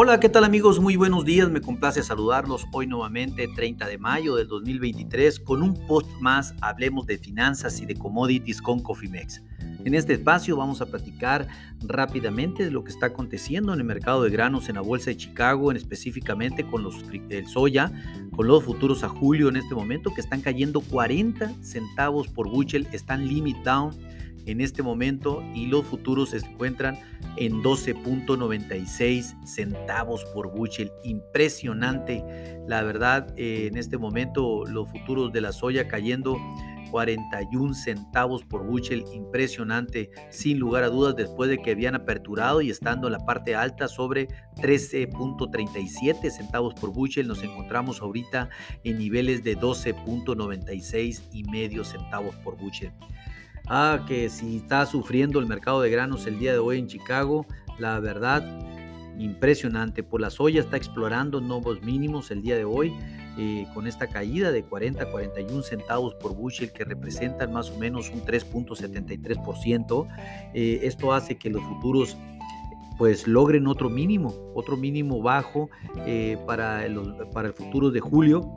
[0.00, 0.78] Hola, ¿qué tal amigos?
[0.78, 5.74] Muy buenos días, me complace saludarlos hoy nuevamente, 30 de mayo del 2023, con un
[5.88, 9.42] post más, hablemos de finanzas y de commodities con Cofimex.
[9.84, 11.48] En este espacio vamos a platicar
[11.80, 15.16] rápidamente de lo que está aconteciendo en el mercado de granos en la Bolsa de
[15.16, 16.94] Chicago, en específicamente con los,
[17.28, 17.90] el soya,
[18.36, 22.86] con los futuros a julio en este momento, que están cayendo 40 centavos por bushel,
[22.92, 23.90] están limit down
[24.48, 26.98] en este momento y los futuros se encuentran
[27.36, 30.90] en 12.96 centavos por bushel.
[31.04, 32.24] Impresionante,
[32.66, 36.38] la verdad, eh, en este momento los futuros de la soya cayendo
[36.90, 42.70] 41 centavos por bushel, impresionante, sin lugar a dudas, después de que habían aperturado y
[42.70, 48.48] estando en la parte alta sobre 13.37 centavos por bushel, nos encontramos ahorita
[48.84, 52.92] en niveles de 12.96 y medio centavos por bushel.
[53.70, 57.44] Ah, que si está sufriendo el mercado de granos el día de hoy en Chicago,
[57.78, 58.42] la verdad,
[59.18, 60.02] impresionante.
[60.02, 62.94] Por la soya está explorando nuevos mínimos el día de hoy.
[63.40, 67.78] Eh, con esta caída de 40 a 41 centavos por bushel que representan más o
[67.78, 70.08] menos un 3.73%.
[70.54, 72.16] Eh, esto hace que los futuros
[72.96, 75.70] pues logren otro mínimo, otro mínimo bajo
[76.04, 76.84] eh, para,
[77.32, 78.50] para el futuro de julio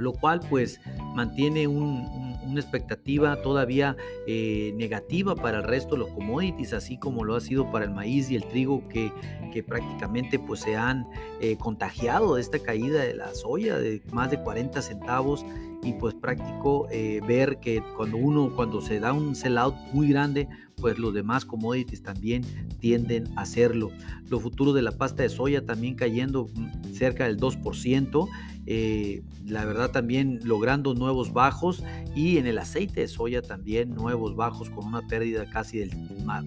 [0.00, 0.80] lo cual pues
[1.14, 7.36] mantiene una expectativa todavía eh, negativa para el resto de los commodities, así como lo
[7.36, 9.12] ha sido para el maíz y el trigo que,
[9.52, 11.06] que prácticamente pues se han
[11.40, 15.44] eh, contagiado de esta caída de la soya de más de 40 centavos
[15.82, 20.48] y pues práctico eh, ver que cuando uno, cuando se da un sellout muy grande,
[20.76, 22.42] pues los demás commodities también
[22.80, 23.90] tienden a hacerlo.
[24.28, 26.48] Los futuros de la pasta de soya también cayendo
[26.92, 28.28] cerca del 2%.
[28.66, 31.82] Eh, la verdad también logrando nuevos bajos
[32.14, 35.90] y en el aceite de soya también nuevos bajos con una pérdida casi del,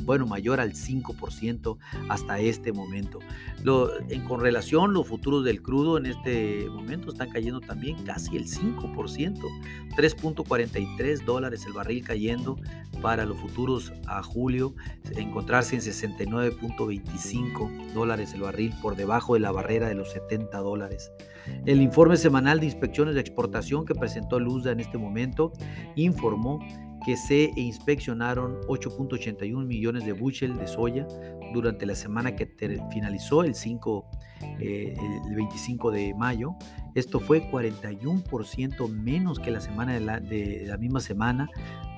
[0.03, 1.77] bueno, mayor al 5%
[2.09, 3.19] hasta este momento.
[3.63, 8.37] Lo, en, con relación los futuros del crudo en este momento están cayendo también casi
[8.37, 9.39] el 5%,
[9.95, 12.57] 3.43 dólares el barril cayendo
[13.01, 14.73] para los futuros a julio,
[15.15, 21.11] encontrarse en 69.25 dólares el barril por debajo de la barrera de los 70 dólares.
[21.65, 25.51] El informe semanal de inspecciones de exportación que presentó Luzda en este momento
[25.95, 26.59] informó
[27.05, 31.07] que se inspeccionaron 8.81 millones de bushel de soya
[31.53, 32.45] durante la semana que
[32.91, 34.05] finalizó el 5
[34.59, 34.95] eh,
[35.35, 36.55] 25 de mayo.
[36.95, 41.49] Esto fue 41% menos que la semana de la, misma semana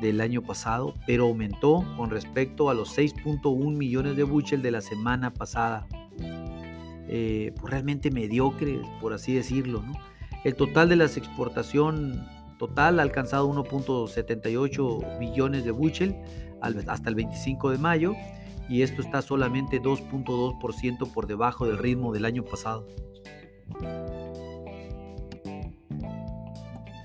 [0.02, 4.82] del año pasado, pero aumentó con respecto a los 6.1 millones de bushel de la
[4.82, 5.88] semana pasada.
[7.08, 9.84] Eh, pues realmente mediocre, por así decirlo.
[10.44, 12.26] El total de las exportación
[12.58, 16.16] total ha alcanzado 1.78 billones de bushel
[16.62, 18.16] hasta el 25 de mayo
[18.68, 22.88] y esto está solamente 2.2% por debajo del ritmo del año pasado.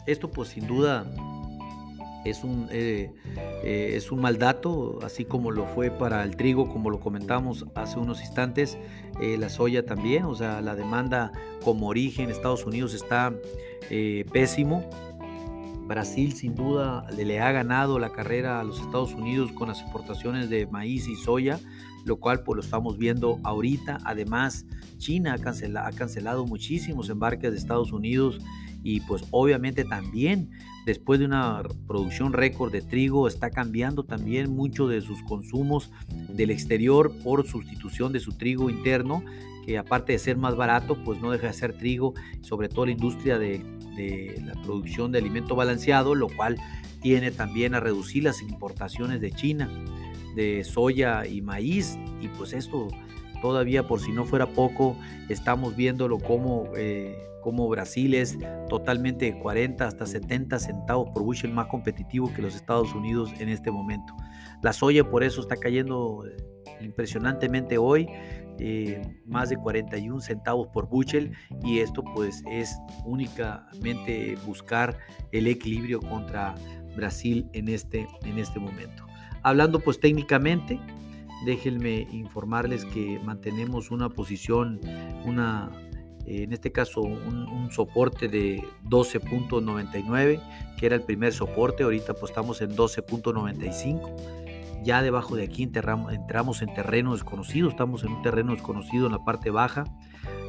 [0.07, 1.07] Esto pues sin duda
[2.25, 3.13] es un, eh,
[3.63, 7.65] eh, es un mal dato, así como lo fue para el trigo, como lo comentamos
[7.75, 8.79] hace unos instantes,
[9.21, 11.33] eh, la soya también, o sea, la demanda
[11.65, 13.33] como origen en Estados Unidos está
[14.33, 14.89] pésimo.
[15.91, 20.49] Brasil sin duda le ha ganado la carrera a los Estados Unidos con las exportaciones
[20.49, 21.59] de maíz y soya,
[22.05, 23.99] lo cual pues lo estamos viendo ahorita.
[24.05, 24.67] Además,
[24.99, 28.39] China ha cancelado, muchísimos embarques de Estados Unidos
[28.85, 30.51] y pues obviamente también
[30.87, 35.91] después de una producción récord de trigo está cambiando también mucho de sus consumos
[36.29, 39.25] del exterior por sustitución de su trigo interno
[39.79, 43.39] aparte de ser más barato pues no deja de ser trigo sobre todo la industria
[43.39, 43.59] de,
[43.97, 46.57] de la producción de alimento balanceado lo cual
[47.01, 49.69] tiene también a reducir las importaciones de China
[50.35, 52.89] de soya y maíz y pues esto
[53.43, 54.97] todavía por si no fuera poco
[55.29, 58.39] estamos viéndolo como eh, como Brasil es
[58.69, 63.71] totalmente 40 hasta 70 centavos por bushel más competitivo que los Estados Unidos en este
[63.71, 64.15] momento.
[64.63, 66.37] La soya por eso está cayendo eh,
[66.81, 68.09] impresionantemente hoy,
[68.59, 71.33] eh, más de 41 centavos por bushel
[71.65, 74.99] y esto pues es únicamente buscar
[75.33, 76.55] el equilibrio contra
[76.95, 79.07] Brasil en este, en este momento.
[79.43, 80.79] Hablando pues técnicamente,
[81.47, 84.81] déjenme informarles que mantenemos una posición,
[85.25, 85.71] una
[86.27, 90.41] en este caso un, soporte de 12.99,
[90.77, 94.40] que era el primer soporte, ahorita pues estamos en 12.95.
[94.83, 99.25] Ya debajo de aquí entramos, en terreno desconocido, estamos en un terreno desconocido en la
[99.25, 99.85] parte baja.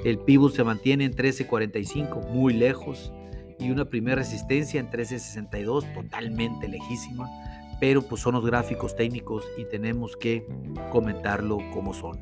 [0.05, 3.13] El pivot se mantiene en 13.45, muy lejos,
[3.59, 7.29] y una primera resistencia en 13.62, totalmente lejísima,
[7.79, 10.45] pero pues son los gráficos técnicos y tenemos que
[10.91, 12.19] comentarlo como son.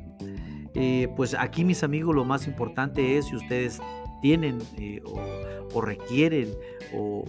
[0.74, 3.80] Eh, pues aquí mis amigos lo más importante es si ustedes
[4.20, 5.02] tienen eh,
[5.72, 6.48] o, requieren
[6.94, 7.24] o,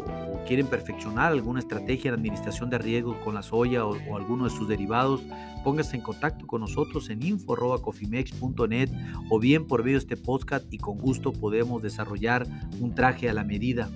[0.47, 4.67] quieren perfeccionar alguna estrategia de administración de riesgos con la soya o, alguno de sus
[4.67, 5.21] derivados,
[5.63, 8.89] pónganse en contacto con nosotros en info.cofimex.net
[9.29, 12.47] o bien por medio de este podcast y con gusto podemos desarrollar
[12.79, 13.89] un traje a la medida.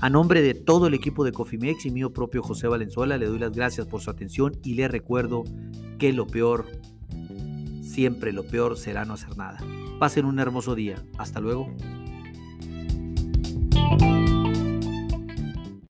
[0.00, 3.38] A nombre de todo el equipo de Cofimex y mío propio José Valenzuela, le doy
[3.38, 5.44] las gracias por su atención y le recuerdo
[6.00, 6.66] que lo peor,
[7.82, 9.60] siempre lo peor será no hacer nada.
[10.00, 10.96] Pasen un hermoso día.
[11.18, 11.72] Hasta luego.
[13.88, 14.11] thank you